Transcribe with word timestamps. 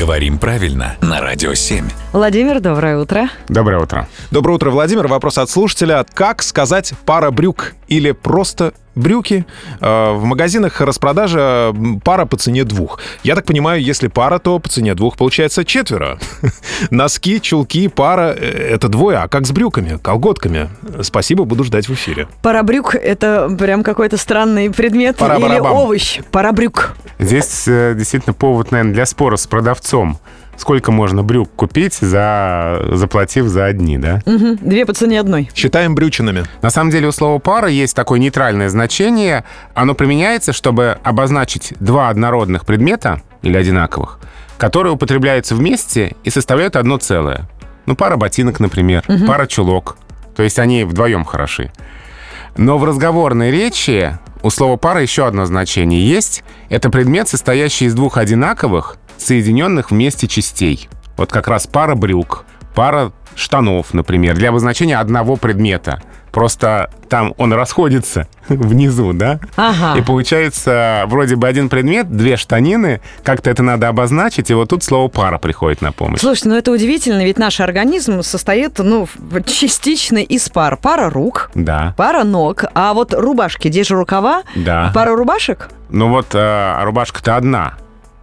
Говорим 0.00 0.38
правильно 0.38 0.96
на 1.02 1.20
Радио 1.20 1.52
7. 1.52 1.84
Владимир, 2.14 2.60
доброе 2.60 2.96
утро. 2.96 3.28
Доброе 3.50 3.80
утро. 3.82 4.08
Доброе 4.30 4.54
утро, 4.54 4.70
Владимир. 4.70 5.06
Вопрос 5.08 5.36
от 5.36 5.50
слушателя. 5.50 6.06
Как 6.14 6.42
сказать 6.42 6.94
пара 7.04 7.30
брюк 7.30 7.74
или 7.86 8.12
просто 8.12 8.72
брюки? 8.94 9.44
Э, 9.82 10.12
В 10.14 10.24
магазинах 10.24 10.80
распродажа 10.80 11.74
пара 12.02 12.24
по 12.24 12.38
цене 12.38 12.64
двух. 12.64 12.98
Я 13.22 13.34
так 13.34 13.44
понимаю, 13.44 13.82
если 13.82 14.08
пара, 14.08 14.38
то 14.38 14.58
по 14.58 14.70
цене 14.70 14.94
двух 14.94 15.18
получается 15.18 15.66
четверо. 15.66 16.18
Носки, 16.90 17.38
чулки, 17.38 17.88
пара— 17.88 18.34
э, 18.38 18.46
это 18.74 18.88
двое. 18.88 19.18
А 19.18 19.28
как 19.28 19.46
с 19.46 19.52
брюками, 19.52 19.98
колготками? 20.02 20.70
Спасибо, 21.02 21.44
буду 21.44 21.62
ждать 21.64 21.88
в 21.88 21.92
эфире. 21.92 22.26
Парабрюк— 22.42 22.94
это 22.96 23.54
прям 23.58 23.82
какой-то 23.82 24.16
странный 24.16 24.70
предмет 24.70 25.20
или 25.20 25.60
овощ. 25.60 26.20
Парабрюк. 26.30 26.96
Здесь 27.20 27.68
э, 27.68 27.94
действительно 27.96 28.32
повод, 28.32 28.70
наверное, 28.70 28.94
для 28.94 29.06
спора 29.06 29.36
с 29.36 29.46
продавцом. 29.46 30.18
Сколько 30.56 30.92
можно 30.92 31.22
брюк 31.22 31.50
купить, 31.54 31.94
за... 31.94 32.86
заплатив 32.92 33.46
за 33.46 33.64
одни, 33.64 33.96
да? 33.98 34.20
Мгм. 34.26 34.56
Две 34.60 34.84
по 34.84 34.92
цене 34.92 35.20
одной. 35.20 35.50
Считаем 35.54 35.94
брючинами. 35.94 36.44
На 36.60 36.70
самом 36.70 36.90
деле 36.90 37.08
у 37.08 37.12
слова 37.12 37.38
«пара» 37.38 37.68
есть 37.68 37.96
такое 37.96 38.18
нейтральное 38.18 38.68
значение. 38.68 39.44
Оно 39.74 39.94
применяется, 39.94 40.52
чтобы 40.52 40.98
обозначить 41.02 41.72
два 41.80 42.10
однородных 42.10 42.66
предмета 42.66 43.22
или 43.42 43.56
одинаковых, 43.56 44.18
которые 44.58 44.92
употребляются 44.92 45.54
вместе 45.54 46.16
и 46.24 46.30
составляют 46.30 46.76
одно 46.76 46.98
целое. 46.98 47.48
Ну, 47.86 47.96
пара 47.96 48.16
ботинок, 48.16 48.60
например, 48.60 49.04
пара 49.26 49.46
чулок. 49.46 49.96
То 50.36 50.42
есть 50.42 50.58
они 50.58 50.84
вдвоем 50.84 51.24
хороши. 51.24 51.72
Но 52.56 52.76
в 52.76 52.84
разговорной 52.84 53.50
речи 53.50 54.18
у 54.42 54.50
слова 54.50 54.76
«пара» 54.76 55.02
еще 55.02 55.26
одно 55.26 55.44
значение 55.44 56.06
есть. 56.06 56.44
Это 56.68 56.90
предмет, 56.90 57.28
состоящий 57.28 57.86
из 57.86 57.94
двух 57.94 58.16
одинаковых, 58.16 58.96
соединенных 59.18 59.90
вместе 59.90 60.26
частей. 60.28 60.88
Вот 61.16 61.30
как 61.30 61.48
раз 61.48 61.66
пара 61.66 61.94
брюк, 61.94 62.44
пара 62.74 63.12
штанов, 63.34 63.92
например, 63.92 64.34
для 64.36 64.48
обозначения 64.48 64.98
одного 64.98 65.36
предмета. 65.36 66.02
Просто 66.32 66.90
там 67.08 67.34
он 67.38 67.52
расходится 67.52 68.28
внизу, 68.48 69.12
да? 69.12 69.40
Ага. 69.56 69.98
И 69.98 70.02
получается 70.02 71.04
вроде 71.06 71.36
бы 71.36 71.48
один 71.48 71.68
предмет, 71.68 72.10
две 72.14 72.36
штанины, 72.36 73.00
как-то 73.22 73.50
это 73.50 73.62
надо 73.62 73.88
обозначить, 73.88 74.50
и 74.50 74.54
вот 74.54 74.68
тут 74.70 74.82
слово 74.84 75.08
«пара» 75.08 75.38
приходит 75.38 75.82
на 75.82 75.92
помощь. 75.92 76.20
Слушайте, 76.20 76.48
ну 76.50 76.56
это 76.56 76.70
удивительно, 76.70 77.24
ведь 77.24 77.38
наш 77.38 77.60
организм 77.60 78.22
состоит, 78.22 78.78
ну, 78.78 79.08
частично 79.46 80.18
из 80.18 80.48
пар. 80.48 80.76
Пара 80.76 81.10
рук, 81.10 81.50
Да, 81.54 81.94
пара 81.96 82.24
ног, 82.24 82.64
а 82.74 82.94
вот 82.94 83.12
рубашки, 83.14 83.68
где 83.68 83.84
же 83.84 83.96
рукава? 83.96 84.42
да. 84.54 84.92
Пара 84.94 85.14
рубашек? 85.16 85.68
Ну 85.88 86.08
вот 86.08 86.28
э, 86.34 86.82
рубашка-то 86.84 87.36
одна 87.36 87.74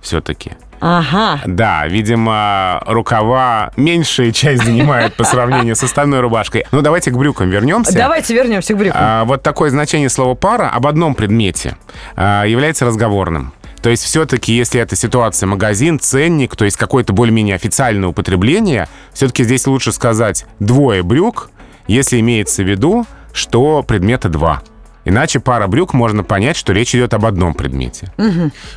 все-таки. 0.02 0.54
Ага. 0.80 1.42
Да, 1.46 1.88
видимо, 1.88 2.82
рукава 2.86 3.72
меньшая 3.78 4.32
часть 4.32 4.64
занимает 4.64 5.16
по 5.16 5.24
сравнению 5.24 5.76
с 5.76 5.84
остальной 5.84 6.20
рубашкой. 6.20 6.66
Ну, 6.72 6.82
давайте 6.82 7.12
к 7.12 7.18
брюкам 7.18 7.50
вернемся. 7.50 7.94
Давайте 7.94 8.34
вернемся 8.34 8.74
к 8.74 8.78
брюкам. 8.78 9.00
А, 9.02 9.26
вот 9.26 9.44
такое 9.44 9.70
значение 9.70 10.10
слова 10.10 10.36
«пара» 10.36 10.70
об 10.70 10.86
одном 10.88 11.16
предмете 11.16 11.78
а, 12.16 12.46
является 12.46 12.86
разговорным. 12.86 13.54
То 13.82 13.90
есть 13.90 14.04
все-таки, 14.04 14.54
если 14.54 14.82
это 14.82 14.96
ситуация 14.96 15.48
магазин, 15.48 16.00
ценник, 16.00 16.56
то 16.56 16.66
есть 16.66 16.78
какое-то 16.78 17.14
более-менее 17.14 17.56
официальное 17.56 18.10
употребление, 18.10 18.88
все-таки 19.14 19.44
здесь 19.44 19.68
лучше 19.68 19.92
сказать 19.92 20.46
«двое 20.60 21.04
брюк», 21.04 21.50
если 21.88 22.20
имеется 22.20 22.64
в 22.64 22.70
виду, 22.70 23.06
что 23.34 23.84
предмета 23.84 24.30
два. 24.30 24.62
Иначе 25.08 25.40
пара 25.40 25.68
брюк 25.68 25.94
можно 25.94 26.26
понять, 26.26 26.58
что 26.58 26.74
речь 26.74 26.94
идет 26.94 27.14
об 27.14 27.26
одном 27.26 27.54
предмете. 27.54 28.12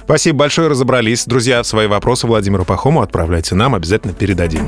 Спасибо 0.04 0.38
большое, 0.38 0.68
разобрались. 0.68 1.24
Друзья, 1.26 1.64
свои 1.64 1.88
вопросы 1.88 2.28
Владимиру 2.28 2.64
Пахому 2.64 3.02
отправляйте 3.02 3.56
нам, 3.56 3.74
обязательно 3.74 4.14
передадим. 4.14 4.62